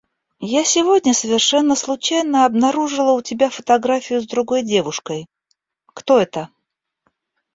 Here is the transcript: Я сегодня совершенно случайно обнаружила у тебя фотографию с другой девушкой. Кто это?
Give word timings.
Я 0.49 0.63
сегодня 0.65 1.13
совершенно 1.13 1.75
случайно 1.75 2.47
обнаружила 2.47 3.11
у 3.11 3.21
тебя 3.21 3.51
фотографию 3.51 4.19
с 4.19 4.25
другой 4.25 4.63
девушкой. 4.63 5.27
Кто 5.93 6.17
это? 6.19 6.49